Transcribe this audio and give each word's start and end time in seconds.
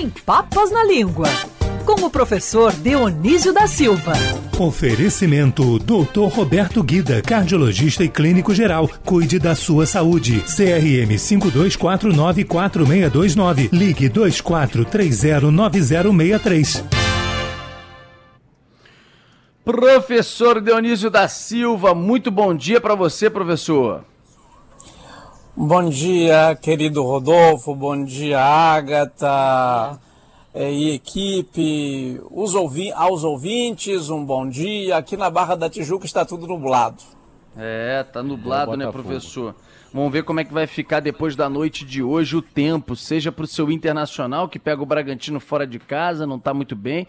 sem 0.00 0.08
papas 0.08 0.70
na 0.70 0.82
língua. 0.82 1.28
Com 1.84 2.06
o 2.06 2.10
professor 2.10 2.72
Dionísio 2.72 3.52
da 3.52 3.66
Silva. 3.66 4.14
Oferecimento 4.58 5.78
Dr. 5.78 6.32
Roberto 6.32 6.82
Guida, 6.82 7.20
cardiologista 7.20 8.02
e 8.02 8.08
clínico 8.08 8.54
geral. 8.54 8.88
Cuide 9.04 9.38
da 9.38 9.54
sua 9.54 9.84
saúde. 9.84 10.42
CRM 10.46 11.18
52494629. 11.18 13.68
Ligue 13.70 14.08
24309063. 14.08 16.82
Professor 19.62 20.62
Dionísio 20.62 21.10
da 21.10 21.28
Silva, 21.28 21.94
muito 21.94 22.30
bom 22.30 22.54
dia 22.54 22.80
para 22.80 22.94
você, 22.94 23.28
professor. 23.28 24.02
Bom 25.62 25.90
dia, 25.90 26.56
querido 26.56 27.02
Rodolfo, 27.02 27.74
bom 27.74 28.02
dia, 28.02 28.40
Agatha 28.40 30.00
é, 30.54 30.72
e 30.72 30.94
equipe, 30.94 32.18
os 32.30 32.54
ouvi 32.54 32.90
aos 32.92 33.24
ouvintes, 33.24 34.08
um 34.08 34.24
bom 34.24 34.48
dia. 34.48 34.96
Aqui 34.96 35.18
na 35.18 35.28
Barra 35.28 35.56
da 35.56 35.68
Tijuca 35.68 36.06
está 36.06 36.24
tudo 36.24 36.46
nublado. 36.46 37.02
É, 37.54 38.02
tá 38.04 38.22
nublado, 38.22 38.74
né, 38.74 38.90
professor? 38.90 39.54
Vamos 39.92 40.10
ver 40.10 40.24
como 40.24 40.40
é 40.40 40.44
que 40.44 40.52
vai 40.52 40.66
ficar 40.66 41.00
depois 41.00 41.36
da 41.36 41.46
noite 41.50 41.84
de 41.84 42.02
hoje 42.02 42.38
o 42.38 42.40
tempo, 42.40 42.96
seja 42.96 43.30
para 43.30 43.44
o 43.44 43.46
seu 43.46 43.70
Internacional, 43.70 44.48
que 44.48 44.58
pega 44.58 44.82
o 44.82 44.86
Bragantino 44.86 45.38
fora 45.38 45.66
de 45.66 45.78
casa, 45.78 46.26
não 46.26 46.36
está 46.36 46.54
muito 46.54 46.74
bem, 46.74 47.06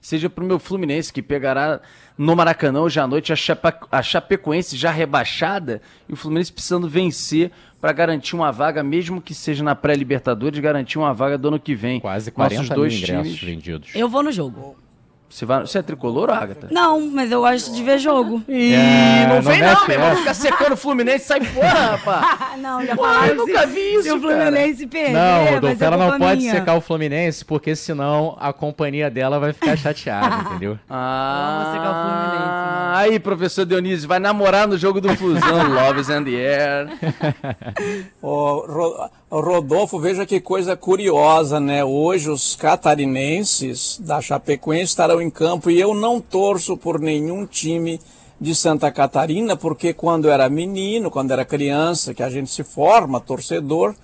seja 0.00 0.30
para 0.30 0.42
o 0.42 0.46
meu 0.46 0.58
Fluminense, 0.58 1.12
que 1.12 1.22
pegará 1.22 1.80
no 2.16 2.34
Maracanã 2.34 2.80
hoje 2.80 3.00
à 3.00 3.06
noite 3.06 3.32
a, 3.32 3.36
Chapa, 3.36 3.78
a 3.90 4.02
Chapecoense 4.02 4.76
já 4.76 4.90
rebaixada 4.90 5.80
e 6.08 6.12
o 6.12 6.16
Fluminense 6.16 6.52
precisando 6.52 6.88
vencer 6.88 7.50
para 7.80 7.92
garantir 7.92 8.34
uma 8.34 8.52
vaga, 8.52 8.82
mesmo 8.82 9.20
que 9.20 9.34
seja 9.34 9.64
na 9.64 9.74
pré-Libertadores, 9.74 10.58
garantir 10.58 10.98
uma 10.98 11.14
vaga 11.14 11.38
do 11.38 11.48
ano 11.48 11.58
que 11.58 11.74
vem. 11.74 12.00
Quase 12.00 12.30
40 12.30 12.54
Nossos 12.56 12.76
dois 12.76 12.92
mil 12.94 13.02
ingressos 13.02 13.38
times... 13.38 13.42
vendidos. 13.42 13.90
Eu 13.94 14.08
vou 14.08 14.22
no 14.22 14.30
jogo. 14.30 14.76
Você, 15.30 15.46
vai, 15.46 15.60
você 15.60 15.78
é 15.78 15.82
tricolor, 15.82 16.28
Agatha? 16.28 16.66
Não, 16.72 17.00
mas 17.08 17.30
eu 17.30 17.40
gosto 17.40 17.72
de 17.72 17.84
ver 17.84 17.98
jogo. 17.98 18.42
Ih, 18.48 18.74
é, 18.74 19.26
não, 19.28 19.36
não 19.36 19.42
vem 19.42 19.62
não, 19.62 19.86
meu 19.86 19.96
irmão. 19.96 20.16
Fica 20.16 20.34
secando 20.34 20.72
o 20.72 20.76
Fluminense, 20.76 21.24
sai 21.24 21.40
fora, 21.44 21.68
rapaz. 21.68 22.58
não, 22.60 22.84
já 22.84 22.96
falaram. 22.96 23.26
Eu 23.28 23.36
nunca 23.36 23.64
vi 23.64 23.94
isso, 23.94 24.02
Se 24.02 24.10
o 24.10 24.20
Fluminense 24.20 24.86
perder, 24.88 25.12
Não, 25.12 25.44
Rodolfo, 25.54 25.84
ela 25.84 25.96
não 25.96 26.18
pode 26.18 26.40
minha. 26.40 26.52
secar 26.52 26.74
o 26.74 26.80
Fluminense, 26.80 27.44
porque 27.44 27.76
senão 27.76 28.36
a 28.40 28.52
companhia 28.52 29.08
dela 29.08 29.38
vai 29.38 29.52
ficar 29.52 29.76
chateada, 29.76 30.42
entendeu? 30.50 30.76
Ah, 30.90 31.62
vou 31.62 31.72
secar 31.74 31.90
o 31.90 32.02
Fluminense. 32.02 32.50
Não. 32.50 32.96
Aí, 32.96 33.18
professor 33.20 33.64
Dionísio, 33.64 34.08
vai 34.08 34.18
namorar 34.18 34.66
no 34.66 34.76
jogo 34.76 35.00
do 35.00 35.14
Fusão, 35.16 35.72
Love 35.72 36.00
is 36.02 36.08
in 36.08 36.24
the 36.24 36.30
air. 36.32 36.88
Ô, 38.20 38.66
Rodolfo, 39.38 40.00
veja 40.00 40.26
que 40.26 40.40
coisa 40.40 40.76
curiosa, 40.76 41.60
né? 41.60 41.84
Hoje 41.84 42.28
os 42.28 42.56
catarinenses 42.56 44.00
da 44.02 44.20
Chapecoense 44.20 44.86
estarão 44.86 45.22
em 45.22 45.30
campo 45.30 45.70
e 45.70 45.78
eu 45.78 45.94
não 45.94 46.20
torço 46.20 46.76
por 46.76 46.98
nenhum 46.98 47.46
time 47.46 48.00
de 48.40 48.54
Santa 48.56 48.90
Catarina, 48.90 49.54
porque 49.56 49.92
quando 49.92 50.28
era 50.28 50.48
menino, 50.48 51.12
quando 51.12 51.30
era 51.30 51.44
criança, 51.44 52.12
que 52.12 52.24
a 52.24 52.30
gente 52.30 52.50
se 52.50 52.64
forma 52.64 53.20
torcedor, 53.20 53.94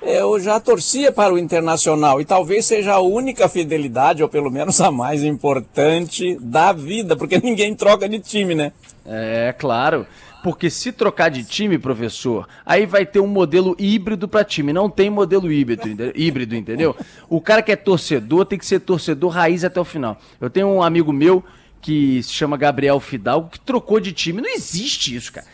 eu 0.00 0.38
já 0.38 0.60
torcia 0.60 1.10
para 1.10 1.34
o 1.34 1.38
Internacional 1.38 2.20
e 2.20 2.24
talvez 2.24 2.64
seja 2.64 2.94
a 2.94 3.00
única 3.00 3.48
fidelidade, 3.48 4.22
ou 4.22 4.28
pelo 4.28 4.50
menos 4.50 4.80
a 4.80 4.92
mais 4.92 5.24
importante 5.24 6.38
da 6.40 6.72
vida, 6.72 7.16
porque 7.16 7.38
ninguém 7.42 7.74
troca 7.74 8.08
de 8.08 8.20
time, 8.20 8.54
né? 8.54 8.72
É, 9.04 9.52
claro. 9.58 10.06
Porque 10.42 10.70
se 10.70 10.92
trocar 10.92 11.30
de 11.30 11.44
time, 11.44 11.78
professor, 11.78 12.48
aí 12.64 12.86
vai 12.86 13.04
ter 13.04 13.20
um 13.20 13.26
modelo 13.26 13.74
híbrido 13.78 14.28
para 14.28 14.44
time. 14.44 14.72
Não 14.72 14.88
tem 14.88 15.10
modelo 15.10 15.50
híbrido, 15.50 16.12
híbrido, 16.14 16.54
entendeu? 16.54 16.94
O 17.28 17.40
cara 17.40 17.62
que 17.62 17.72
é 17.72 17.76
torcedor 17.76 18.46
tem 18.46 18.58
que 18.58 18.66
ser 18.66 18.80
torcedor 18.80 19.30
raiz 19.30 19.64
até 19.64 19.80
o 19.80 19.84
final. 19.84 20.20
Eu 20.40 20.48
tenho 20.48 20.68
um 20.68 20.82
amigo 20.82 21.12
meu 21.12 21.44
que 21.80 22.22
se 22.22 22.32
chama 22.32 22.56
Gabriel 22.56 23.00
Fidalgo 23.00 23.50
que 23.50 23.60
trocou 23.60 24.00
de 24.00 24.12
time. 24.12 24.40
Não 24.40 24.50
existe 24.50 25.14
isso, 25.14 25.32
cara. 25.32 25.46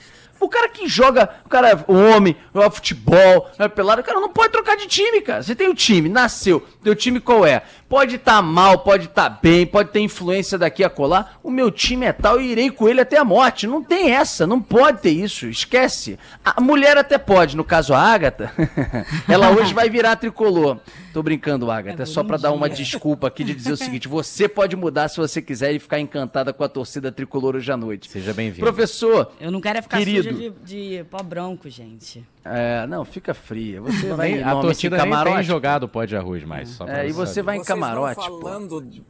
O 0.44 0.49
cara 0.50 0.69
que 0.69 0.87
joga, 0.87 1.31
o 1.47 1.49
cara 1.49 1.71
é 1.71 1.91
homem, 1.91 2.37
joga 2.55 2.71
futebol, 2.71 3.50
é 3.59 3.66
pelado, 3.66 4.03
o 4.03 4.05
cara 4.05 4.21
não 4.21 4.28
pode 4.28 4.53
trocar 4.53 4.77
de 4.77 4.87
time, 4.87 5.22
cara. 5.22 5.43
Você 5.43 5.55
tem 5.55 5.71
o 5.71 5.75
time, 5.75 6.06
nasceu, 6.06 6.62
teu 6.82 6.94
time 6.94 7.19
qual 7.19 7.47
é? 7.47 7.62
Pode 7.88 8.16
estar 8.16 8.37
tá 8.37 8.43
mal, 8.43 8.81
pode 8.81 9.06
estar 9.06 9.31
tá 9.31 9.38
bem, 9.41 9.65
pode 9.65 9.88
ter 9.88 10.00
influência 10.00 10.59
daqui 10.59 10.84
a 10.84 10.91
colar. 10.91 11.38
O 11.43 11.50
meu 11.50 11.71
time 11.71 12.05
é 12.05 12.12
tal 12.12 12.38
e 12.38 12.53
irei 12.53 12.71
com 12.71 12.87
ele 12.87 13.00
até 13.00 13.16
a 13.16 13.25
morte. 13.25 13.66
Não 13.66 13.82
tem 13.82 14.10
essa, 14.10 14.47
não 14.47 14.60
pode 14.60 15.00
ter 15.00 15.12
isso. 15.12 15.47
Esquece. 15.47 16.19
A 16.44 16.61
mulher 16.61 16.99
até 16.99 17.16
pode, 17.16 17.56
no 17.56 17.65
caso 17.65 17.94
a 17.94 17.99
Ágata, 17.99 18.53
ela 19.26 19.50
hoje 19.50 19.72
vai 19.72 19.88
virar 19.88 20.16
tricolor. 20.16 20.78
Tô 21.15 21.22
brincando, 21.22 21.71
Agatha. 21.71 22.03
É, 22.03 22.05
é 22.05 22.06
só 22.06 22.25
para 22.25 22.37
dar 22.37 22.50
uma 22.50 22.69
desculpa 22.69 23.28
aqui 23.28 23.44
de 23.44 23.55
dizer 23.55 23.72
o 23.72 23.76
seguinte: 23.76 24.09
você 24.09 24.49
pode 24.49 24.75
mudar 24.75 25.06
se 25.09 25.16
você 25.16 25.41
quiser 25.41 25.72
e 25.72 25.78
ficar 25.78 26.00
encantada 26.00 26.53
com 26.53 26.65
a 26.65 26.69
torcida 26.69 27.12
tricolor 27.12 27.55
hoje 27.55 27.71
à 27.71 27.76
noite. 27.76 28.11
Seja 28.11 28.34
bem-vindo. 28.34 28.66
Professor. 28.66 29.31
Eu 29.41 29.53
não 29.53 29.61
quero 29.61 29.78
é 29.78 29.82
ficar 29.82 29.99
querido, 29.99 30.33
de, 30.34 30.50
de 30.50 31.04
pó 31.04 31.22
branco, 31.22 31.68
gente. 31.68 32.24
É, 32.44 32.86
não, 32.86 33.04
fica 33.04 33.32
fria. 33.34 33.80
Você 33.80 34.12
vai 34.12 34.42
a 34.42 34.52
torcida 34.52 34.96
camarote. 34.96 35.26
nem 35.26 35.34
tem 35.36 35.44
jogado 35.44 35.88
pó 35.88 36.04
de 36.04 36.16
arroz 36.16 36.44
mais. 36.44 36.78
é, 36.82 37.08
e 37.08 37.12
você 37.12 37.42
vai 37.42 37.56
em 37.56 37.64
camarote. 37.64 38.16
Falando 38.16 38.80
de 38.80 39.02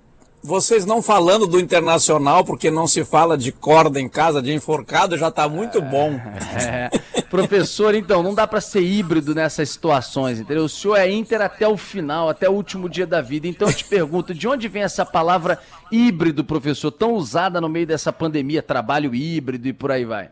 vocês 0.45 0.85
não 0.85 1.01
falando 1.01 1.47
do 1.47 1.59
internacional, 1.59 2.45
porque 2.45 2.71
não 2.71 2.87
se 2.87 3.03
fala 3.03 3.35
de 3.35 3.51
corda 3.51 3.99
em 3.99 4.07
casa, 4.07 4.43
de 4.43 4.53
enforcado, 4.53 5.17
já 5.17 5.29
está 5.29 5.49
muito 5.49 5.81
bom. 5.81 6.21
É, 6.55 6.89
professor, 7.31 7.95
então, 7.95 8.23
não 8.23 8.35
dá 8.35 8.47
para 8.47 8.61
ser 8.61 8.83
híbrido 8.83 9.35
nessas 9.35 9.71
situações, 9.71 10.39
entendeu? 10.39 10.65
O 10.65 10.69
senhor 10.69 10.97
é 10.97 11.11
Inter 11.11 11.41
até 11.41 11.67
o 11.67 11.77
final, 11.77 12.29
até 12.29 12.49
o 12.49 12.53
último 12.53 12.89
dia 12.89 13.07
da 13.07 13.21
vida. 13.21 13.49
Então 13.49 13.69
eu 13.69 13.75
te 13.75 13.85
pergunto, 13.85 14.35
de 14.35 14.47
onde 14.47 14.69
vem 14.69 14.83
essa 14.83 15.05
palavra 15.05 15.59
híbrido, 15.91 16.45
professor, 16.45 16.91
tão 16.93 17.15
usada 17.15 17.61
no 17.61 17.69
meio 17.69 17.87
dessa 17.87 18.13
pandemia, 18.13 18.63
trabalho 18.63 19.15
híbrido 19.15 19.67
e 19.67 19.73
por 19.73 19.91
aí 19.91 20.05
vai? 20.05 20.31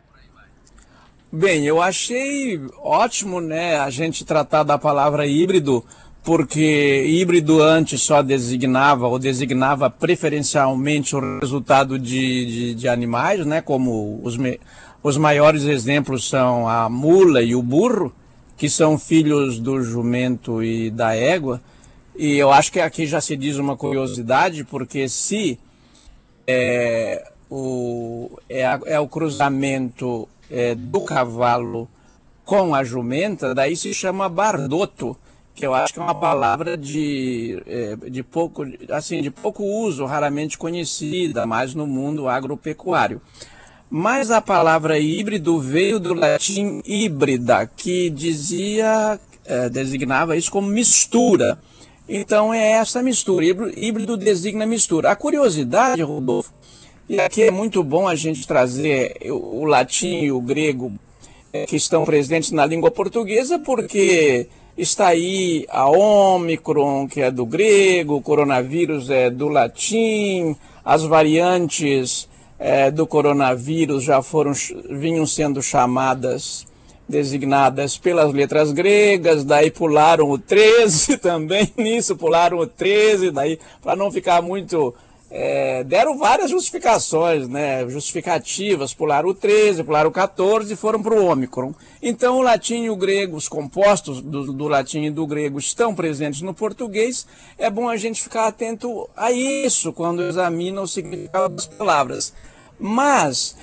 Bem, 1.35 1.65
eu 1.65 1.81
achei 1.81 2.61
ótimo, 2.77 3.41
né, 3.41 3.79
a 3.79 3.89
gente 3.89 4.23
tratar 4.23 4.65
da 4.65 4.77
palavra 4.77 5.27
híbrido 5.27 5.83
porque 6.23 7.07
híbrido 7.07 7.63
antes 7.63 8.03
só 8.03 8.21
designava 8.21 9.09
ou 9.09 9.19
designava 9.19 9.89
preferencialmente 9.89 11.17
o 11.17 11.41
resultado 11.41 11.99
de, 11.99 12.45
de, 12.45 12.75
de 12.75 12.87
animais, 12.87 13.47
né, 13.47 13.63
como 13.63 14.21
os, 14.23 14.37
me, 14.37 14.61
os 15.03 15.17
maiores 15.17 15.65
exemplos 15.65 16.29
são 16.29 16.69
a 16.69 16.87
mula 16.91 17.43
e 17.43 17.55
o 17.55 17.63
burro, 17.63 18.15
que 18.55 18.69
são 18.69 18.99
filhos 18.99 19.59
do 19.59 19.83
jumento 19.83 20.63
e 20.63 20.91
da 20.91 21.17
égua. 21.17 21.63
E 22.15 22.37
eu 22.37 22.53
acho 22.53 22.71
que 22.71 22.79
aqui 22.79 23.07
já 23.07 23.23
se 23.23 23.39
diz 23.39 23.57
uma 23.57 23.75
curiosidade, 23.75 24.65
porque 24.65 25.09
se 25.09 25.59
é, 26.47 27.27
o, 27.51 28.39
é, 28.51 28.79
é 28.85 29.01
o 29.01 29.09
cruzamento 29.09 30.29
é, 30.53 30.75
do 30.75 31.01
cavalo 31.01 31.89
com 32.45 32.75
a 32.75 32.85
jumenta, 32.85 33.55
daí 33.55 33.75
se 33.75 33.95
chama 33.95 34.29
bardoto 34.29 35.17
que 35.55 35.67
eu 35.67 35.75
acho 35.75 35.93
que 35.93 36.01
é 36.01 36.03
uma 36.03 36.15
palavra 36.15 36.77
de, 36.77 37.63
é, 37.67 37.97
de, 38.11 38.23
pouco, 38.23 38.65
assim, 38.91 39.21
de 39.21 39.31
pouco 39.31 39.63
uso, 39.63 40.05
raramente 40.05 40.57
conhecida, 40.57 41.47
mais 41.47 41.75
no 41.75 41.87
mundo 41.87 42.29
agropecuário. 42.29 43.21
Mas 43.91 44.31
a 44.31 44.41
palavra 44.41 44.99
híbrido 44.99 45.61
veio 45.61 46.01
do 46.01 46.15
latim 46.15 46.81
híbrida, 46.87 47.67
que 47.67 48.09
dizia, 48.09 49.21
é, 49.45 49.69
designava 49.69 50.37
isso 50.37 50.51
como 50.51 50.69
mistura. 50.69 51.59
Então 52.09 52.53
é 52.53 52.73
essa 52.73 53.03
mistura, 53.03 53.45
híbrido 53.45 54.17
designa 54.17 54.65
mistura. 54.65 55.11
A 55.11 55.17
curiosidade, 55.17 56.01
Rodolfo, 56.03 56.53
e 57.13 57.21
aqui 57.21 57.43
é 57.43 57.51
muito 57.51 57.85
bom 57.85 58.09
a 58.09 58.15
gente 58.15 58.47
trazer 58.47 59.17
o 59.31 59.65
latim 59.65 60.23
e 60.23 60.33
o 60.33 60.41
grego 60.41 60.93
é, 61.53 61.67
que 61.67 61.77
estão 61.77 62.05
presentes 62.05 62.51
na 62.51 62.67
língua 62.67 62.91
portuguesa, 62.91 63.59
porque 63.59 64.49
Está 64.77 65.09
aí 65.09 65.67
a 65.69 65.87
Omicron, 65.87 67.07
que 67.07 67.21
é 67.21 67.31
do 67.31 67.45
grego, 67.45 68.17
o 68.17 68.23
coronavírus 68.23 69.11
é 69.11 69.29
do 69.29 69.49
latim, 69.49 70.57
as 70.83 71.03
variantes 71.03 72.27
é, 72.59 72.91
do 72.91 73.07
coronavírus 73.07 74.03
já 74.03 74.23
foram, 74.23 74.53
vinham 74.89 75.27
sendo 75.27 75.61
chamadas, 75.61 76.67
designadas 77.07 77.99
pelas 77.99 78.33
letras 78.33 78.73
gregas, 78.73 79.45
daí 79.45 79.71
pularam 79.71 80.31
o 80.31 80.39
13 80.39 81.19
também 81.21 81.71
nisso, 81.77 82.17
pularam 82.17 82.57
o 82.57 82.67
13, 82.67 83.31
daí 83.31 83.59
para 83.83 83.95
não 83.95 84.11
ficar 84.11 84.41
muito 84.41 84.95
é, 85.35 85.83
deram 85.83 86.19
várias 86.19 86.51
justificações, 86.51 87.49
né, 87.49 87.89
justificativas, 87.89 88.93
pularam 88.93 89.31
o 89.31 89.35
13, 89.35 89.83
pularam 89.83 90.11
o 90.11 90.13
14 90.13 90.71
e 90.71 90.77
foram 90.77 91.03
para 91.03 91.15
o 91.15 91.25
Ômicron. 91.25 91.75
Então 92.03 92.37
o 92.37 92.43
latim 92.43 92.83
e 92.83 92.91
o 92.91 92.97
grego, 92.97 93.35
os 93.35 93.49
compostos 93.49 94.21
do, 94.21 94.53
do, 94.53 94.69
latim 94.69 95.05
e 95.05 95.11
do 95.11 95.27
grego 95.27 95.59
estão 95.59 95.95
presentes 95.95 96.43
no 96.43 96.53
português, 96.53 97.27
é 97.57 97.71
bom 97.71 97.89
a 97.89 97.97
gente 97.97 98.23
ficar 98.23 98.47
atento 98.47 99.09
a 99.17 99.33
isso 99.33 99.91
quando 99.91 100.23
examina 100.23 100.83
o 100.83 100.87
significado 100.87 101.55
das 101.55 101.67
palavras. 101.67 102.35
Mas, 102.79 103.57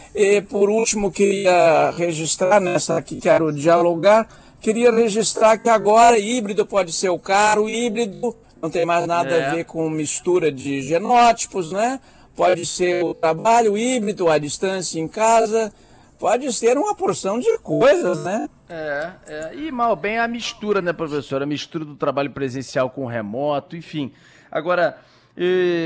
por 0.49 0.69
último, 0.69 1.11
queria 1.11 1.91
registrar 1.91 2.59
nessa 2.59 3.01
que 3.01 3.17
quero 3.17 3.51
dialogar, 3.51 4.27
queria 4.61 4.91
registrar 4.91 5.57
que 5.57 5.69
agora 5.69 6.17
híbrido 6.17 6.65
pode 6.65 6.93
ser 6.93 7.09
o 7.09 7.19
caro, 7.19 7.69
híbrido 7.69 8.35
não 8.61 8.69
tem 8.69 8.85
mais 8.85 9.05
nada 9.07 9.29
É. 9.29 9.47
a 9.47 9.55
ver 9.55 9.65
com 9.65 9.89
mistura 9.89 10.51
de 10.51 10.81
genótipos, 10.81 11.71
né? 11.71 11.99
Pode 12.35 12.65
ser 12.65 13.03
o 13.03 13.13
trabalho 13.13 13.77
híbrido, 13.77 14.29
a 14.29 14.37
distância 14.37 14.99
em 14.99 15.07
casa, 15.07 15.73
pode 16.17 16.51
ser 16.53 16.77
uma 16.77 16.95
porção 16.95 17.39
de 17.39 17.57
coisas, 17.59 18.23
né? 18.23 18.49
É, 18.69 19.11
é, 19.27 19.55
e 19.55 19.71
mal 19.71 19.95
bem 19.95 20.17
a 20.19 20.27
mistura, 20.27 20.81
né, 20.81 20.93
professor? 20.93 21.41
A 21.41 21.45
mistura 21.45 21.83
do 21.83 21.95
trabalho 21.95 22.31
presencial 22.31 22.89
com 22.89 23.03
o 23.03 23.07
remoto, 23.07 23.75
enfim. 23.75 24.13
Agora, 24.51 24.97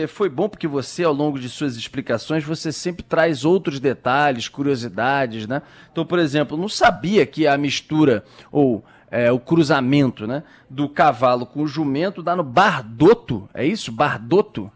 foi 0.10 0.30
bom 0.30 0.50
porque 0.50 0.68
você, 0.68 1.04
ao 1.04 1.14
longo 1.14 1.40
de 1.40 1.48
suas 1.50 1.76
explicações, 1.76 2.44
você 2.44 2.72
sempre 2.72 3.04
traz 3.04 3.46
outros 3.46 3.80
detalhes, 3.80 4.48
curiosidades, 4.48 5.48
né? 5.48 5.62
Então, 5.92 6.06
por 6.06 6.20
exemplo, 6.20 6.58
não 6.58 6.70
sabia 6.70 7.26
que 7.26 7.46
a 7.48 7.58
mistura 7.58 8.24
ou 8.52 8.84
é, 9.14 9.32
o 9.32 9.40
cruzamento, 9.40 10.26
né, 10.26 10.42
do 10.68 10.90
cavalo 10.90 11.46
com 11.46 11.62
o 11.62 11.68
jumento 11.68 12.24
dá 12.24 12.36
no 12.36 12.44
bardoto, 12.44 13.48
é 13.54 13.64
isso? 13.64 13.92
Bardoto? 13.92 14.72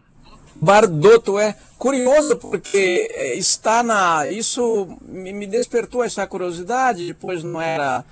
Bardoto 0.54 1.40
é 1.40 1.56
curioso 1.76 2.36
porque 2.36 3.08
é, 3.12 3.36
está 3.36 3.82
na 3.82 4.30
isso 4.30 4.96
me, 5.02 5.44
despertou 5.44 6.04
essa 6.04 6.24
curiosidade 6.26 7.06
depois 7.06 7.42
não 7.42 7.60
era 7.60 8.04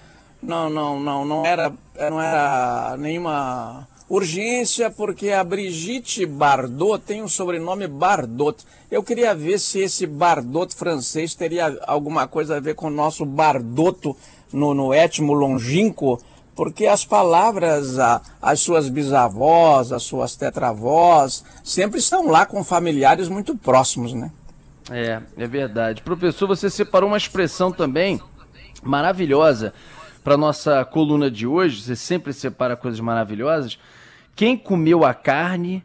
não 0.43 0.69
não 0.69 1.01
não 1.01 1.25
não 1.25 1.47
era 1.47 1.73
não 2.11 2.21
era 2.21 2.97
nenhuma 2.97 3.87
urgência 4.09 4.91
porque 4.91 5.31
a 5.31 5.43
Brigitte 5.43 6.25
Bardot 6.27 7.05
tem 7.05 7.23
um 7.23 7.29
sobrenome 7.29 7.89
Bardot 7.89 8.65
eu 8.91 9.03
queria 9.03 9.35
ver 9.35 9.59
se 9.59 9.81
esse 9.81 10.07
Bardot 10.07 10.75
francês 10.75 11.35
teria 11.35 11.79
alguma 11.87 12.29
coisa 12.29 12.57
a 12.57 12.61
ver 12.61 12.75
com 12.75 12.87
o 12.87 12.91
nosso 12.91 13.25
Bardoto 13.25 14.17
no, 14.53 14.73
no 14.75 14.93
étimo 14.93 15.33
longínquo 15.35 16.21
porque 16.55 16.87
as 16.87 17.05
palavras, 17.05 17.99
a- 17.99 18.23
as 18.41 18.61
suas 18.61 18.89
bisavós, 18.89 19.93
as 19.93 20.03
suas 20.05 20.35
tetravós, 20.37 21.45
sempre 21.63 21.99
estão 21.99 22.29
lá 22.29 22.47
com 22.47 22.65
familiares 22.65 23.29
muito 23.29 23.55
próximos, 23.55 24.15
né? 24.15 24.31
É, 24.91 25.21
é 25.37 25.47
verdade. 25.47 26.01
Professor, 26.01 26.47
você 26.47 26.71
separou 26.71 27.11
uma 27.11 27.19
expressão 27.19 27.71
também 27.71 28.19
maravilhosa 28.83 29.75
para 30.25 30.37
nossa 30.37 30.85
coluna 30.85 31.31
de 31.31 31.47
hoje. 31.47 31.83
Você 31.83 31.97
sempre 31.97 32.33
separa 32.33 32.77
coisas 32.77 33.01
maravilhosas. 33.01 33.79
Quem 34.35 34.57
comeu 34.57 35.05
a 35.05 35.13
carne 35.13 35.85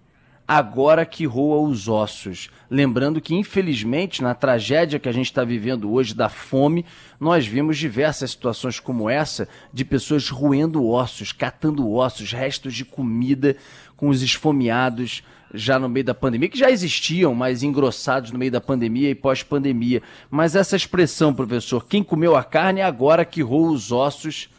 agora 0.57 1.06
que 1.06 1.25
roa 1.25 1.65
os 1.65 1.88
ossos. 1.88 2.50
Lembrando 2.69 3.21
que, 3.21 3.33
infelizmente, 3.33 4.21
na 4.21 4.36
tragédia 4.36 5.00
que 5.00 5.07
a 5.07 5.12
gente 5.13 5.27
está 5.27 5.45
vivendo 5.45 5.89
hoje 5.89 6.13
da 6.13 6.27
fome, 6.27 6.86
nós 7.18 7.48
vimos 7.48 7.77
diversas 7.77 8.31
situações 8.31 8.77
como 8.77 9.09
essa 9.09 9.48
de 9.71 9.86
pessoas 9.86 10.27
roendo 10.27 10.86
ossos, 10.86 11.31
catando 11.31 11.89
ossos, 11.89 12.33
restos 12.33 12.74
de 12.74 12.83
comida 12.83 13.56
com 13.95 14.09
os 14.09 14.21
esfomeados 14.21 15.24
já 15.53 15.80
no 15.80 15.88
meio 15.88 16.06
da 16.06 16.13
pandemia, 16.13 16.50
que 16.50 16.59
já 16.59 16.69
existiam, 16.69 17.33
mas 17.33 17.63
engrossados 17.63 18.31
no 18.31 18.38
meio 18.38 18.51
da 18.51 18.59
pandemia 18.59 19.09
e 19.09 19.15
pós-pandemia. 19.15 20.01
Mas 20.30 20.53
essa 20.53 20.75
expressão, 20.75 21.33
professor, 21.33 21.86
quem 21.86 22.03
comeu 22.03 22.36
a 22.36 22.44
carne 22.44 22.81
agora 22.81 23.24
que 23.24 23.42
roa 23.42 23.71
os 23.71 23.89
ossos, 23.89 24.50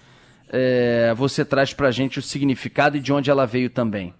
é, 0.48 1.12
você 1.14 1.44
traz 1.44 1.74
pra 1.74 1.90
gente 1.90 2.18
o 2.18 2.22
significado 2.22 2.96
e 2.96 3.00
de 3.00 3.12
onde 3.12 3.30
ela 3.30 3.46
veio 3.46 3.68
também. 3.68 4.14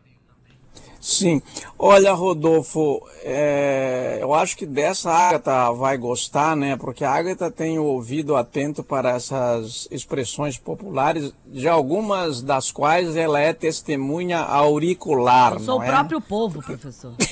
Sim. 1.02 1.42
Olha, 1.76 2.12
Rodolfo, 2.12 3.02
é, 3.24 4.18
eu 4.20 4.32
acho 4.32 4.56
que 4.56 4.64
dessa 4.64 5.10
a 5.10 5.28
Agatha 5.30 5.72
vai 5.72 5.98
gostar, 5.98 6.56
né? 6.56 6.76
Porque 6.76 7.04
a 7.04 7.10
Agatha 7.10 7.50
tem 7.50 7.76
o 7.76 7.84
ouvido 7.84 8.36
atento 8.36 8.84
para 8.84 9.10
essas 9.10 9.88
expressões 9.90 10.56
populares, 10.56 11.34
de 11.44 11.66
algumas 11.66 12.40
das 12.40 12.70
quais 12.70 13.16
ela 13.16 13.40
é 13.40 13.52
testemunha 13.52 14.38
auricular, 14.38 15.54
Eu 15.54 15.58
sou 15.58 15.74
não 15.74 15.80
o 15.80 15.82
é? 15.82 15.88
próprio 15.88 16.20
povo, 16.20 16.62
professor. 16.62 17.14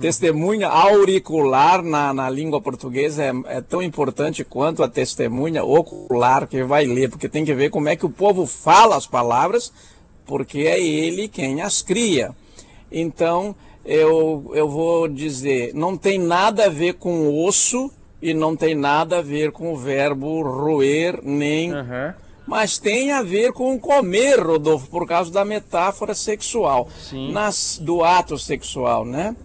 Testemunha 0.00 0.66
auricular 0.68 1.80
na, 1.82 2.12
na 2.12 2.28
língua 2.28 2.60
portuguesa 2.60 3.22
é, 3.22 3.32
é 3.46 3.60
tão 3.60 3.80
importante 3.80 4.42
quanto 4.42 4.82
a 4.82 4.88
testemunha 4.88 5.62
ocular 5.62 6.48
que 6.48 6.64
vai 6.64 6.86
ler, 6.86 7.08
porque 7.08 7.28
tem 7.28 7.44
que 7.44 7.54
ver 7.54 7.70
como 7.70 7.88
é 7.88 7.94
que 7.94 8.06
o 8.06 8.10
povo 8.10 8.46
fala 8.46 8.96
as 8.96 9.06
palavras, 9.06 9.72
porque 10.28 10.58
é 10.58 10.78
ele 10.80 11.26
quem 11.26 11.62
as 11.62 11.82
cria. 11.82 12.30
Então, 12.92 13.56
eu, 13.84 14.52
eu 14.54 14.68
vou 14.68 15.08
dizer, 15.08 15.72
não 15.74 15.96
tem 15.96 16.18
nada 16.18 16.66
a 16.66 16.68
ver 16.68 16.94
com 16.94 17.44
osso 17.44 17.90
e 18.20 18.34
não 18.34 18.54
tem 18.54 18.74
nada 18.74 19.18
a 19.18 19.22
ver 19.22 19.50
com 19.50 19.72
o 19.72 19.76
verbo 19.76 20.42
roer, 20.42 21.18
nem 21.24 21.72
mas 22.46 22.78
tem 22.78 23.12
a 23.12 23.22
ver 23.22 23.52
com 23.52 23.78
comer, 23.78 24.40
Rodolfo, 24.40 24.88
por 24.88 25.06
causa 25.06 25.30
da 25.30 25.44
metáfora 25.44 26.14
sexual, 26.14 26.88
nas, 27.30 27.78
do 27.80 28.02
ato 28.02 28.38
sexual, 28.38 29.04
né? 29.04 29.36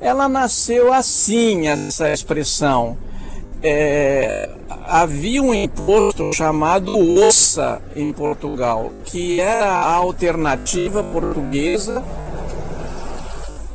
Ela 0.00 0.26
nasceu 0.26 0.92
assim, 0.92 1.68
essa 1.68 2.10
expressão. 2.10 2.96
É, 3.62 4.50
havia 4.86 5.42
um 5.42 5.54
imposto 5.54 6.32
chamado 6.32 6.92
ossa 7.20 7.80
em 7.96 8.12
Portugal, 8.12 8.92
que 9.04 9.40
era 9.40 9.66
a 9.72 9.94
alternativa 9.94 11.02
portuguesa 11.02 12.04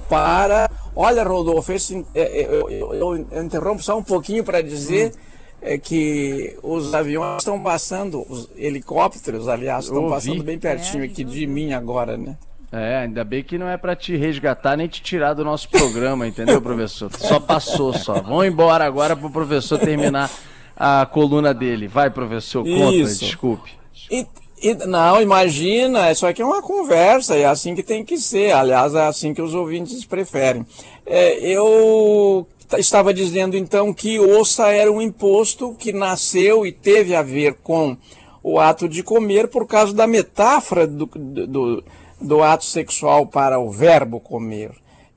para. 0.10 0.70
Olha, 0.96 1.24
Rodolfo, 1.24 1.72
esse, 1.72 2.06
é, 2.14 2.22
é, 2.22 2.46
eu, 2.46 2.70
eu- 2.70 2.94
eu 3.32 3.44
interrompo 3.44 3.82
só 3.82 3.98
um 3.98 4.04
pouquinho 4.04 4.44
para 4.44 4.62
dizer 4.62 5.14
é, 5.62 5.78
que 5.78 6.58
os 6.62 6.94
aviões 6.94 7.38
estão 7.40 7.60
passando, 7.62 8.26
os 8.30 8.50
helicópteros, 8.58 9.48
aliás, 9.48 9.86
estão 9.86 10.04
passando 10.10 10.44
bem 10.44 10.60
pertinho 10.60 11.04
aqui 11.06 11.24
de 11.24 11.48
mim 11.48 11.72
agora, 11.74 12.18
né? 12.18 12.36
É, 12.72 13.00
ainda 13.00 13.24
bem 13.26 13.44
que 13.44 13.58
não 13.58 13.68
é 13.68 13.76
pra 13.76 13.96
te 13.98 14.16
resgatar 14.16 14.78
nem 14.78 14.88
te 14.88 15.02
tirar 15.02 15.34
do 15.34 15.44
nosso 15.44 15.68
programa, 15.68 16.26
entendeu, 16.26 16.62
professor? 16.62 17.12
Só 17.18 17.38
passou 17.38 17.94
só. 17.94 18.22
Vamos 18.22 18.46
embora 18.46 18.86
agora 18.86 19.16
pro 19.16 19.30
professor 19.30 19.78
terminar 19.78 20.32
a 20.76 21.06
coluna 21.06 21.54
dele. 21.54 21.88
Vai, 21.88 22.10
professor, 22.10 22.64
conta, 22.64 22.96
Isso. 22.96 23.20
desculpe. 23.20 23.72
E, 24.10 24.26
e- 24.64 24.74
não, 24.86 25.22
imagina, 25.22 26.12
isso 26.12 26.26
aqui 26.26 26.42
é 26.42 26.46
uma 26.46 26.62
conversa, 26.62 27.36
é 27.36 27.46
assim 27.46 27.76
que 27.76 27.84
tem 27.84 28.06
que 28.06 28.18
ser, 28.18 28.54
aliás, 28.54 28.96
é 28.96 29.06
assim 29.06 29.34
que 29.34 29.42
os 29.42 29.54
ouvintes 29.54 30.06
preferem. 30.06 30.66
É, 31.06 31.40
eu 31.40 32.48
estava 32.78 33.14
dizendo 33.14 33.58
então 33.58 33.94
que 33.94 34.18
ossa 34.18 34.70
era 34.70 34.90
um 34.90 35.02
imposto 35.02 35.76
que 35.78 35.92
nasceu 35.92 36.66
e 36.66 36.72
teve 36.72 37.14
a 37.16 37.22
ver 37.22 37.56
com 37.56 37.98
o 38.42 38.60
ato 38.60 38.88
de 38.88 39.04
comer 39.04 39.50
por 39.50 39.68
causa 39.68 39.94
da 39.94 40.08
metáfora 40.08 40.88
do, 40.88 41.06
do, 41.06 41.84
do 42.22 42.44
ato 42.44 42.64
sexual 42.64 43.26
para 43.26 43.60
o 43.60 43.70
verbo 43.70 44.20
comer. 44.20 44.72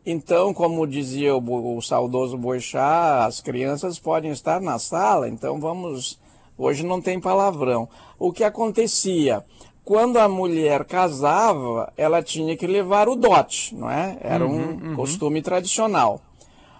Então, 0.06 0.52
como 0.52 0.86
dizia 0.86 1.34
o, 1.34 1.76
o 1.76 1.80
saudoso 1.80 2.36
Boixá, 2.36 3.24
as 3.24 3.40
crianças 3.40 3.98
podem 3.98 4.30
estar 4.30 4.60
na 4.60 4.78
sala, 4.78 5.28
então 5.28 5.60
vamos. 5.60 6.18
Hoje 6.56 6.84
não 6.84 7.00
tem 7.00 7.18
palavrão. 7.18 7.88
O 8.18 8.32
que 8.32 8.44
acontecia? 8.44 9.42
Quando 9.84 10.18
a 10.18 10.28
mulher 10.28 10.84
casava, 10.84 11.92
ela 11.96 12.22
tinha 12.22 12.56
que 12.56 12.66
levar 12.66 13.08
o 13.08 13.16
dote, 13.16 13.74
não 13.74 13.90
é? 13.90 14.16
Era 14.20 14.46
um 14.46 14.94
costume 14.94 15.42
tradicional. 15.42 16.20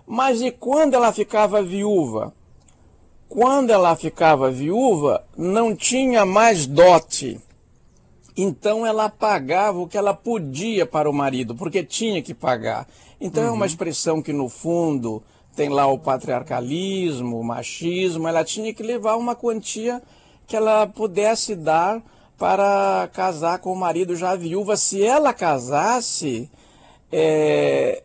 Mas 0.06 0.40
e 0.40 0.50
quando 0.50 0.94
ela 0.94 1.12
ficava 1.12 1.62
viúva? 1.62 2.32
Quando 3.28 3.70
ela 3.70 3.96
ficava 3.96 4.50
viúva, 4.50 5.24
não 5.36 5.74
tinha 5.74 6.24
mais 6.24 6.66
dote. 6.66 7.40
Então 8.36 8.84
ela 8.84 9.08
pagava 9.08 9.78
o 9.78 9.86
que 9.86 9.96
ela 9.96 10.12
podia 10.12 10.84
para 10.84 11.08
o 11.08 11.12
marido, 11.12 11.54
porque 11.54 11.84
tinha 11.84 12.20
que 12.20 12.34
pagar. 12.34 12.88
Então 13.20 13.44
é 13.44 13.50
uma 13.50 13.66
expressão 13.66 14.20
que 14.20 14.32
no 14.32 14.48
fundo 14.48 15.22
tem 15.54 15.68
lá 15.68 15.86
o 15.86 15.98
patriarcalismo, 15.98 17.38
o 17.38 17.44
machismo, 17.44 18.26
ela 18.26 18.44
tinha 18.44 18.74
que 18.74 18.82
levar 18.82 19.16
uma 19.16 19.36
quantia 19.36 20.02
que 20.46 20.56
ela 20.56 20.86
pudesse 20.86 21.54
dar 21.54 22.02
para 22.36 23.08
casar 23.12 23.60
com 23.60 23.72
o 23.72 23.76
marido 23.76 24.16
já 24.16 24.34
viúva. 24.34 24.76
Se 24.76 25.02
ela 25.02 25.32
casasse, 25.32 26.50
é, 27.12 28.02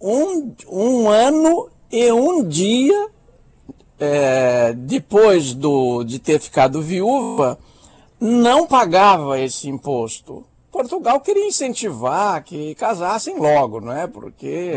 um, 0.00 0.54
um 0.70 1.08
ano 1.08 1.68
e 1.90 2.12
um 2.12 2.46
dia 2.46 3.08
é, 3.98 4.72
depois 4.72 5.54
do, 5.54 6.04
de 6.04 6.18
ter 6.18 6.38
ficado 6.40 6.80
viúva, 6.80 7.58
não 8.26 8.66
pagava 8.66 9.38
esse 9.38 9.68
imposto. 9.68 10.44
Portugal 10.72 11.20
queria 11.20 11.46
incentivar 11.46 12.42
que 12.42 12.74
casassem 12.74 13.38
logo, 13.38 13.80
não 13.80 13.92
é? 13.92 14.06
Porque 14.06 14.72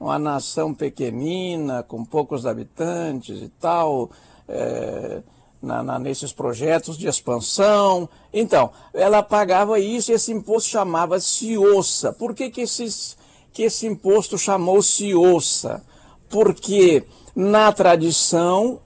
uma 0.00 0.16
nação 0.18 0.72
pequenina, 0.72 1.82
com 1.82 2.04
poucos 2.04 2.46
habitantes 2.46 3.42
e 3.42 3.48
tal, 3.60 4.10
é, 4.48 5.22
na, 5.60 5.82
na- 5.82 5.98
nesses 5.98 6.32
projetos 6.32 6.96
de 6.96 7.08
expansão. 7.08 8.08
Então, 8.32 8.70
ela 8.94 9.22
pagava 9.24 9.78
isso 9.80 10.12
e 10.12 10.14
esse 10.14 10.32
imposto 10.32 10.70
chamava-se 10.70 11.58
ossa. 11.58 12.12
Por 12.12 12.32
que, 12.32 12.48
que, 12.48 12.60
esses, 12.62 13.16
que 13.52 13.64
esse 13.64 13.86
imposto 13.88 14.38
chamou-se 14.38 15.14
ossa? 15.14 15.82
Porque 16.30 17.04
na 17.36 17.70
tradição 17.72 18.78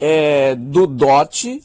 é, 0.00 0.54
do 0.56 0.86
dote, 0.86 1.62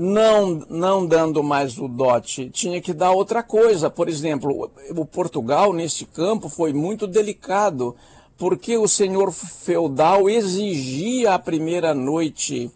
não, 0.00 0.64
não 0.70 1.04
dando 1.04 1.42
mais 1.42 1.76
o 1.76 1.88
dote, 1.88 2.48
tinha 2.50 2.80
que 2.80 2.92
dar 2.92 3.10
outra 3.10 3.42
coisa. 3.42 3.90
Por 3.90 4.08
exemplo, 4.08 4.70
o 4.90 5.04
Portugal, 5.04 5.72
nesse 5.72 6.04
campo, 6.04 6.48
foi 6.48 6.72
muito 6.72 7.04
delicado, 7.04 7.96
porque 8.36 8.78
o 8.78 8.86
senhor 8.86 9.32
feudal 9.32 10.30
exigia 10.30 11.34
a 11.34 11.38
primeira 11.38 11.92
noite 11.96 12.70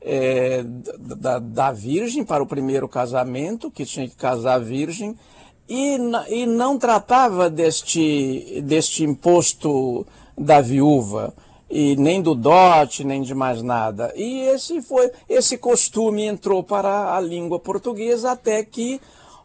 é, 0.00 0.62
da, 1.18 1.40
da 1.40 1.72
virgem 1.72 2.22
para 2.24 2.44
o 2.44 2.46
primeiro 2.46 2.88
casamento, 2.88 3.72
que 3.72 3.84
tinha 3.84 4.08
que 4.08 4.14
casar 4.14 4.60
virgem, 4.60 5.18
e, 5.68 5.98
e 6.28 6.46
não 6.46 6.78
tratava 6.78 7.50
deste, 7.50 8.62
deste 8.64 9.02
imposto 9.02 10.06
da 10.38 10.60
viúva 10.60 11.34
e 11.70 11.96
nem 11.96 12.22
do 12.22 12.34
dote, 12.34 13.04
nem 13.04 13.22
de 13.22 13.34
mais 13.34 13.62
nada. 13.62 14.12
E 14.16 14.40
esse 14.40 14.80
foi 14.80 15.10
esse 15.28 15.58
costume 15.58 16.24
entrou 16.24 16.62
para 16.62 17.14
a 17.14 17.20
língua 17.20 17.58
portuguesa 17.58 18.32
até 18.32 18.64
que 18.64 19.00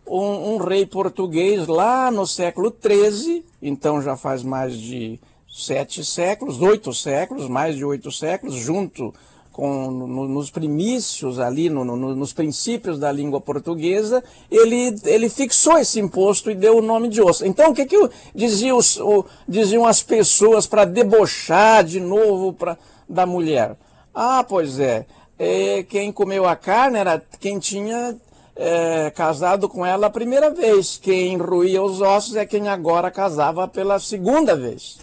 um, 0.08 0.54
um 0.54 0.58
rei 0.58 0.86
português 0.86 1.68
lá 1.68 2.12
no 2.12 2.26
século 2.26 2.74
XIII, 2.74 3.44
então 3.62 4.02
já 4.02 4.16
faz 4.16 4.44
mais 4.44 4.78
de 4.78 5.20
sete 5.50 6.04
séculos, 6.04 6.62
oito 6.62 6.94
séculos, 6.94 7.48
mais 7.48 7.76
de 7.76 7.86
oito 7.86 8.12
séculos, 8.12 8.56
junto 8.56 9.14
com, 9.54 9.92
no, 9.92 10.28
nos 10.28 10.50
primícios 10.50 11.40
ali, 11.40 11.70
no, 11.70 11.86
no, 11.86 12.16
nos 12.16 12.34
princípios 12.34 12.98
da 12.98 13.12
língua 13.12 13.40
portuguesa, 13.40 14.24
ele, 14.50 15.00
ele 15.06 15.30
fixou 15.30 15.78
esse 15.78 16.00
imposto 16.00 16.50
e 16.50 16.56
deu 16.56 16.78
o 16.78 16.82
nome 16.82 17.08
de 17.08 17.22
osso. 17.22 17.46
Então, 17.46 17.70
o 17.70 17.74
que, 17.74 17.86
que 17.86 18.10
diziam, 18.34 18.80
o, 18.80 19.26
diziam 19.48 19.86
as 19.86 20.02
pessoas 20.02 20.66
para 20.66 20.86
debochar 20.86 21.84
de 21.84 22.00
novo 22.00 22.52
pra, 22.52 22.76
da 23.08 23.28
mulher? 23.28 23.78
Ah, 24.14 24.44
pois 24.44 24.80
é, 24.80 25.06
é, 25.38 25.84
quem 25.84 26.12
comeu 26.12 26.48
a 26.48 26.56
carne 26.56 26.98
era 26.98 27.22
quem 27.40 27.60
tinha 27.60 28.18
é, 28.56 29.12
casado 29.12 29.70
com 29.70 29.86
ela 29.86 30.08
a 30.08 30.10
primeira 30.10 30.50
vez. 30.50 30.98
Quem 30.98 31.38
ruía 31.38 31.82
os 31.84 32.02
ossos 32.02 32.36
é 32.36 32.46
quem 32.46 32.70
agora 32.70 33.12
casava 33.12 33.68
pela 33.68 34.00
segunda 34.00 34.56
vez. 34.56 34.98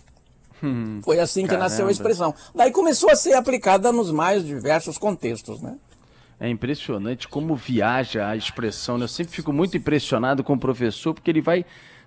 Hum, 0.63 1.01
Foi 1.03 1.19
assim 1.19 1.47
que 1.47 1.57
nasceu 1.57 1.89
a 1.89 1.91
expressão. 1.91 2.35
Daí 2.55 2.71
começou 2.71 3.11
a 3.11 3.17
ser 3.17 3.35
aplicada 3.35 3.91
nos 3.91 4.11
mais 4.11 4.45
diversos 4.45 4.99
contextos, 4.99 5.61
né? 5.61 5.77
É 6.39 6.49
impressionante 6.49 7.29
como 7.29 7.55
viaja 7.55 8.27
a 8.27 8.37
expressão. 8.37 8.97
Né? 8.97 9.05
Eu 9.05 9.09
sempre 9.09 9.33
fico 9.33 9.53
muito 9.53 9.77
impressionado 9.77 10.43
com 10.43 10.55
o 10.55 10.59
professor, 10.59 11.13
porque 11.13 11.31
ele 11.31 11.43
vai 11.43 11.67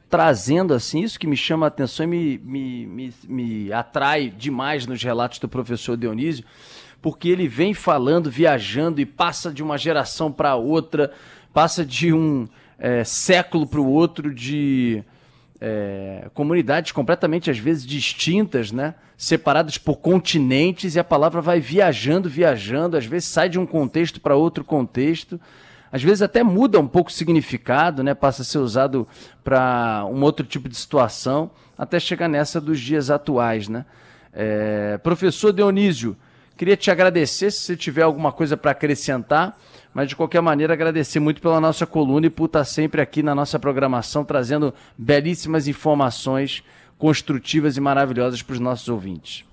trazendo 0.10 0.74
assim, 0.74 1.02
isso 1.02 1.20
que 1.20 1.28
me 1.28 1.38
chama 1.38 1.66
a 1.66 1.70
atenção 1.70 2.06
e 2.06 2.08
me, 2.08 2.38
me, 2.38 2.86
me, 2.86 3.14
me 3.28 3.74
atrai 3.74 4.30
demais 4.30 4.86
nos 4.86 5.02
relatos 5.04 5.40
do 5.40 5.48
professor 5.48 5.98
Dionísio, 5.98 6.46
porque 7.02 7.30
ele 7.30 7.48
vem 7.48 7.74
falando, 7.74 8.30
viajando 8.30 9.02
e 9.02 9.06
passa 9.06 9.52
de 9.52 9.64
uma 9.64 9.78
geração 9.78 10.32
para 10.32 10.56
outra, 10.56 11.12
passa 11.52 11.86
de 11.86 12.14
um 12.14 12.48
é, 12.78 13.04
século 13.04 13.66
para 13.68 13.82
o 13.82 13.88
outro, 13.88 14.34
de 14.34 15.04
é, 15.66 16.30
comunidades 16.34 16.92
completamente, 16.92 17.50
às 17.50 17.58
vezes, 17.58 17.86
distintas, 17.86 18.70
né? 18.70 18.96
separadas 19.16 19.78
por 19.78 19.96
continentes, 19.96 20.96
e 20.96 21.00
a 21.00 21.04
palavra 21.06 21.40
vai 21.40 21.62
viajando, 21.62 22.28
viajando, 22.28 22.98
às 22.98 23.06
vezes 23.06 23.30
sai 23.30 23.48
de 23.48 23.58
um 23.58 23.66
contexto 23.66 24.20
para 24.20 24.36
outro 24.36 24.66
contexto, 24.66 25.40
às 25.90 26.04
vezes 26.04 26.22
até 26.22 26.44
muda 26.44 26.78
um 26.78 26.88
pouco 26.88 27.10
o 27.10 27.14
significado, 27.14 28.04
né? 28.04 28.14
passa 28.14 28.42
a 28.42 28.46
ser 28.46 28.58
usado 28.58 29.08
para 29.42 30.06
um 30.12 30.22
outro 30.24 30.46
tipo 30.46 30.68
de 30.68 30.76
situação, 30.76 31.50
até 31.78 31.98
chegar 31.98 32.28
nessa 32.28 32.60
dos 32.60 32.78
dias 32.78 33.10
atuais. 33.10 33.70
Né? 33.70 33.86
É, 34.34 34.98
professor 34.98 35.54
Dionísio, 35.54 36.18
queria 36.58 36.76
te 36.76 36.92
agradecer 36.92 37.52
se 37.52 37.60
você 37.60 37.78
tiver 37.78 38.02
alguma 38.02 38.34
coisa 38.34 38.58
para 38.58 38.72
acrescentar. 38.72 39.58
Mas 39.94 40.10
de 40.10 40.16
qualquer 40.16 40.42
maneira, 40.42 40.74
agradecer 40.74 41.20
muito 41.20 41.42
pela 41.42 41.62
nossa 41.62 41.86
coluna 41.86 42.26
e 42.26 42.30
por 42.30 42.46
estar 42.46 42.66
sempre 42.66 43.02
aqui 43.02 43.22
na 43.22 43.36
nossa 43.36 43.60
programação, 43.60 44.26
trazendo 44.26 44.74
belíssimas 44.98 45.68
informações 45.68 46.64
construtivas 46.98 47.78
e 47.78 47.82
maravilhosas 47.82 48.42
para 48.42 48.54
os 48.54 48.60
nossos 48.60 48.90
ouvintes. 48.90 49.46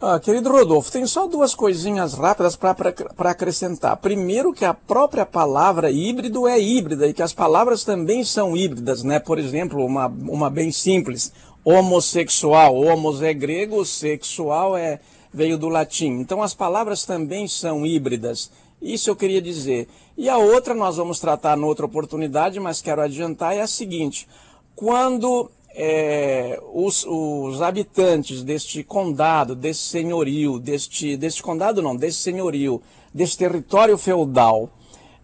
Ah, 0.00 0.20
querido 0.20 0.48
Rodolfo, 0.48 0.92
tem 0.92 1.04
só 1.06 1.26
duas 1.26 1.56
coisinhas 1.56 2.14
rápidas 2.14 2.54
para 2.54 3.30
acrescentar. 3.30 3.96
Primeiro, 3.96 4.52
que 4.52 4.64
a 4.64 4.72
própria 4.72 5.26
palavra 5.26 5.90
híbrido 5.90 6.46
é 6.46 6.58
híbrida 6.58 7.08
e 7.08 7.12
que 7.12 7.20
as 7.20 7.32
palavras 7.32 7.82
também 7.82 8.22
são 8.22 8.56
híbridas, 8.56 9.02
né? 9.02 9.18
Por 9.18 9.40
exemplo, 9.40 9.84
uma, 9.84 10.06
uma 10.06 10.48
bem 10.48 10.70
simples, 10.70 11.32
homossexual. 11.64 12.76
Homos 12.76 13.22
é 13.22 13.34
grego, 13.34 13.84
sexual 13.84 14.76
é, 14.76 15.00
veio 15.32 15.58
do 15.58 15.68
latim. 15.68 16.18
Então, 16.20 16.42
as 16.42 16.54
palavras 16.54 17.04
também 17.04 17.46
são 17.46 17.84
híbridas. 17.84 18.50
Isso 18.80 19.10
eu 19.10 19.16
queria 19.16 19.42
dizer. 19.42 19.88
E 20.16 20.28
a 20.28 20.38
outra 20.38 20.74
nós 20.74 20.96
vamos 20.96 21.18
tratar 21.18 21.56
noutra 21.56 21.86
oportunidade, 21.86 22.60
mas 22.60 22.80
quero 22.80 23.02
adiantar, 23.02 23.54
é 23.54 23.60
a 23.60 23.66
seguinte: 23.66 24.28
quando 24.74 25.50
é, 25.74 26.60
os, 26.72 27.04
os, 27.06 27.60
habitantes 27.60 28.42
deste 28.42 28.82
condado, 28.82 29.54
desse 29.54 29.80
senhorio, 29.80 30.58
deste, 30.58 31.16
deste 31.16 31.42
condado 31.42 31.82
não, 31.82 31.96
desse 31.96 32.18
senhorio, 32.18 32.80
desse 33.12 33.36
território 33.36 33.98
feudal, 33.98 34.70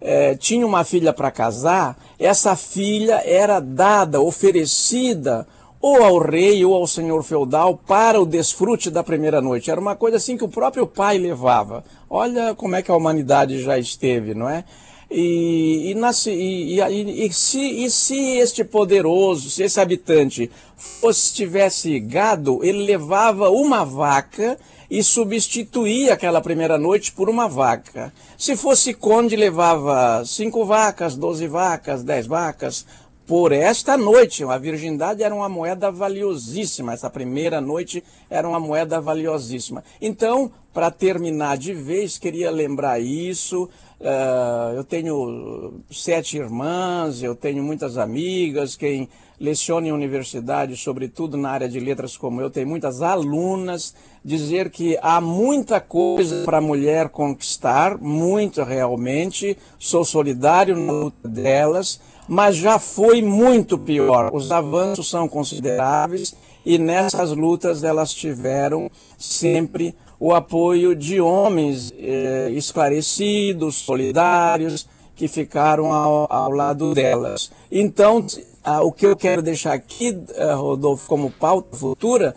é, 0.01 0.37
tinham 0.37 0.69
uma 0.69 0.85
filha 0.85 1.13
para 1.13 1.31
casar, 1.31 1.97
essa 2.19 2.55
filha 2.55 3.23
era 3.25 3.59
dada, 3.59 4.21
oferecida 4.21 5.47
ou 5.87 6.03
ao 6.03 6.19
rei 6.19 6.65
ou 6.65 6.73
ao 6.75 6.87
senhor 6.87 7.23
feudal 7.23 7.77
para 7.77 8.19
o 8.19 8.25
desfrute 8.25 8.91
da 8.91 9.05
primeira 9.05 9.43
noite. 9.43 9.71
Era 9.71 9.79
uma 9.79 9.95
coisa 9.95 10.17
assim 10.17 10.35
que 10.35 10.43
o 10.43 10.49
próprio 10.49 10.87
pai 10.87 11.19
levava. 11.19 11.85
Olha 12.09 12.55
como 12.55 12.75
é 12.75 12.81
que 12.81 12.91
a 12.91 12.97
humanidade 12.97 13.61
já 13.61 13.79
esteve, 13.79 14.33
não 14.33 14.49
é? 14.49 14.65
E, 15.11 15.91
e, 15.91 15.95
nasce, 15.95 16.31
e, 16.31 16.81
e, 16.81 17.31
se, 17.31 17.61
e 17.61 17.91
se 17.91 18.17
este 18.17 18.65
poderoso, 18.65 19.51
se 19.51 19.63
esse 19.63 19.79
habitante 19.79 20.51
fosse, 20.75 21.35
tivesse 21.35 22.01
gado, 22.01 22.65
ele 22.65 22.87
levava 22.87 23.51
uma 23.51 23.85
vaca 23.85 24.59
e 24.91 25.03
substituía 25.03 26.15
aquela 26.15 26.41
primeira 26.41 26.79
noite 26.79 27.13
por 27.13 27.29
uma 27.29 27.47
vaca. 27.47 28.11
Se 28.39 28.57
fosse 28.57 28.95
conde, 28.95 29.37
levava 29.37 30.25
cinco 30.25 30.65
vacas, 30.65 31.15
doze 31.15 31.47
vacas, 31.47 32.03
dez 32.03 32.27
vacas, 32.27 32.87
por 33.27 33.53
esta 33.53 33.97
noite. 33.97 34.45
A 34.45 34.59
virgindade 34.59 35.23
era 35.23 35.35
uma 35.35 35.49
moeda 35.49 35.91
valiosíssima, 35.91 36.93
essa 36.93 37.11
primeira 37.11 37.61
noite 37.61 38.03
era 38.29 38.49
uma 38.49 38.61
moeda 38.61 39.01
valiosíssima. 39.01 39.83
Então, 40.01 40.51
para 40.73 40.91
terminar 40.91 41.57
de 41.57 41.73
vez, 41.73 42.19
queria 42.19 42.51
lembrar 42.51 43.01
isso. 43.01 43.69
Uh, 44.01 44.75
eu 44.77 44.85
tenho 44.85 45.81
sete 45.91 46.37
irmãs, 46.37 47.23
eu 47.23 47.35
tenho 47.35 47.63
muitas 47.63 47.97
amigas, 47.97 48.77
quem 48.77 49.09
leciona 49.41 49.89
em 49.89 49.93
universidade, 49.93 50.77
sobretudo 50.77 51.37
na 51.37 51.51
área 51.51 51.69
de 51.69 51.79
letras 51.81 52.17
como 52.17 52.41
eu, 52.41 52.51
tem 52.51 52.65
muitas 52.65 53.03
alunas. 53.03 53.95
Dizer 54.25 54.71
que 54.71 54.99
há 55.01 55.21
muita 55.21 55.81
coisa 55.81 56.45
para 56.45 56.59
a 56.59 56.61
mulher 56.61 57.09
conquistar, 57.09 57.97
muito 57.99 58.63
realmente. 58.63 59.57
Sou 59.79 60.05
solidário 60.05 60.77
na 60.77 60.93
luta 60.93 61.29
delas 61.29 62.01
mas 62.29 62.57
já 62.57 62.79
foi 62.79 63.23
muito 63.23 63.79
pior. 63.79 64.31
Os 64.33 64.51
avanços 64.51 65.09
são 65.09 65.29
consideráveis 65.29 66.35
e 66.65 66.79
nessas 66.79 67.31
lutas 67.31 67.85
elas 67.85 68.13
tiveram 68.13 68.91
sempre 69.19 69.95
o 70.19 70.33
apoio 70.33 70.95
de 70.95 71.21
homens 71.21 71.93
eh, 71.99 72.51
esclarecidos, 72.53 73.77
solidários, 73.77 74.89
que 75.15 75.29
ficaram 75.29 75.93
ao, 75.93 76.27
ao 76.31 76.51
lado 76.51 76.95
delas. 76.95 77.51
Então, 77.71 78.25
ah, 78.63 78.83
o 78.83 78.91
que 78.91 79.07
eu 79.07 79.17
quero 79.17 79.43
deixar 79.43 79.73
aqui, 79.73 80.19
eh, 80.35 80.53
Rodolfo, 80.55 81.07
como 81.07 81.31
pauta 81.31 81.77
futura, 81.77 82.35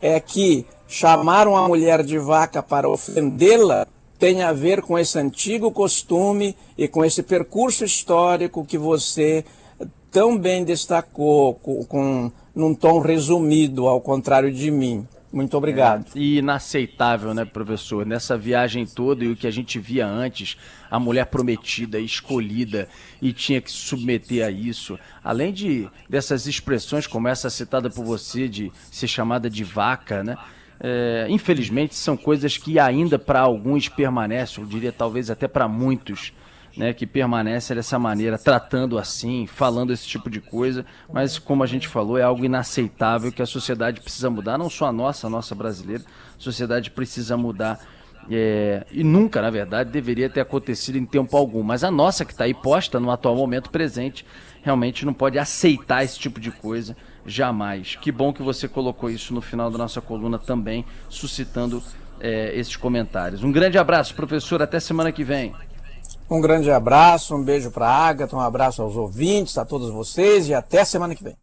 é 0.00 0.18
que 0.20 0.64
chamaram 0.86 1.56
a 1.56 1.66
mulher 1.68 2.02
de 2.02 2.18
vaca 2.18 2.62
para 2.62 2.88
ofendê-la 2.88 3.86
tem 4.20 4.42
a 4.42 4.52
ver 4.52 4.82
com 4.82 4.98
esse 4.98 5.18
antigo 5.18 5.72
costume 5.72 6.54
e 6.76 6.86
com 6.86 7.02
esse 7.02 7.22
percurso 7.22 7.84
histórico 7.84 8.66
que 8.66 8.76
você 8.76 9.42
tão 10.10 10.36
bem 10.36 10.62
destacou 10.62 11.54
com, 11.54 11.82
com 11.86 12.30
num 12.54 12.74
tom 12.74 13.00
resumido, 13.00 13.86
ao 13.86 13.98
contrário 13.98 14.52
de 14.52 14.70
mim. 14.70 15.08
Muito 15.32 15.56
obrigado. 15.56 16.06
É, 16.14 16.18
e 16.18 16.38
inaceitável, 16.38 17.32
né, 17.32 17.44
professor? 17.46 18.04
Nessa 18.04 18.36
viagem 18.36 18.84
toda 18.84 19.24
e 19.24 19.28
o 19.28 19.36
que 19.36 19.46
a 19.46 19.50
gente 19.50 19.78
via 19.78 20.06
antes, 20.06 20.58
a 20.90 20.98
mulher 20.98 21.24
prometida, 21.26 21.98
escolhida 21.98 22.88
e 23.22 23.32
tinha 23.32 23.60
que 23.60 23.70
se 23.70 23.76
submeter 23.76 24.44
a 24.44 24.50
isso. 24.50 24.98
Além 25.24 25.52
de 25.52 25.88
dessas 26.08 26.46
expressões 26.46 27.06
como 27.06 27.28
essa 27.28 27.48
citada 27.48 27.88
por 27.88 28.04
você 28.04 28.48
de 28.48 28.70
ser 28.90 29.06
chamada 29.06 29.48
de 29.48 29.64
vaca, 29.64 30.22
né? 30.22 30.36
É, 30.82 31.26
infelizmente, 31.28 31.94
são 31.94 32.16
coisas 32.16 32.56
que 32.56 32.78
ainda 32.78 33.18
para 33.18 33.40
alguns 33.40 33.88
permanecem, 33.88 34.64
eu 34.64 34.68
diria 34.68 34.90
talvez 34.90 35.30
até 35.30 35.46
para 35.46 35.68
muitos, 35.68 36.32
né, 36.76 36.94
que 36.94 37.06
permanecem 37.06 37.76
dessa 37.76 37.98
maneira, 37.98 38.38
tratando 38.38 38.98
assim, 38.98 39.46
falando 39.46 39.92
esse 39.92 40.06
tipo 40.06 40.30
de 40.30 40.40
coisa, 40.40 40.86
mas 41.12 41.38
como 41.38 41.62
a 41.62 41.66
gente 41.66 41.86
falou, 41.86 42.16
é 42.16 42.22
algo 42.22 42.44
inaceitável 42.44 43.30
que 43.30 43.42
a 43.42 43.46
sociedade 43.46 44.00
precisa 44.00 44.30
mudar, 44.30 44.56
não 44.56 44.70
só 44.70 44.86
a 44.86 44.92
nossa, 44.92 45.26
a 45.26 45.30
nossa 45.30 45.54
brasileira, 45.54 46.02
a 46.04 46.42
sociedade 46.42 46.90
precisa 46.90 47.36
mudar 47.36 47.78
É, 48.30 48.86
e 48.92 49.02
nunca, 49.02 49.40
na 49.42 49.50
verdade, 49.50 49.90
deveria 49.90 50.28
ter 50.28 50.40
acontecido 50.40 50.96
em 50.96 51.06
tempo 51.06 51.36
algum. 51.36 51.62
Mas 51.62 51.82
a 51.82 51.90
nossa, 51.90 52.24
que 52.24 52.32
está 52.32 52.44
aí 52.44 52.54
posta 52.54 53.00
no 53.00 53.10
atual 53.10 53.34
momento 53.34 53.70
presente, 53.70 54.24
realmente 54.62 55.04
não 55.04 55.12
pode 55.12 55.38
aceitar 55.38 56.04
esse 56.04 56.18
tipo 56.18 56.38
de 56.38 56.50
coisa 56.50 56.94
jamais. 57.26 57.96
Que 57.96 58.10
bom 58.10 58.32
que 58.32 58.42
você 58.42 58.68
colocou 58.68 59.10
isso 59.10 59.34
no 59.34 59.40
final 59.40 59.70
da 59.70 59.78
nossa 59.78 60.00
coluna 60.00 60.38
também, 60.38 60.84
suscitando 61.08 61.82
é, 62.20 62.52
esses 62.58 62.76
comentários. 62.76 63.42
Um 63.42 63.52
grande 63.52 63.78
abraço, 63.78 64.14
professor. 64.14 64.62
Até 64.62 64.78
semana 64.80 65.10
que 65.12 65.24
vem. 65.24 65.54
Um 66.30 66.40
grande 66.40 66.70
abraço, 66.70 67.34
um 67.34 67.42
beijo 67.42 67.72
para 67.72 67.88
a 67.88 68.08
Agatha, 68.08 68.36
um 68.36 68.40
abraço 68.40 68.80
aos 68.80 68.94
ouvintes, 68.94 69.58
a 69.58 69.64
todos 69.64 69.90
vocês 69.90 70.48
e 70.48 70.54
até 70.54 70.84
semana 70.84 71.14
que 71.14 71.24
vem. 71.24 71.36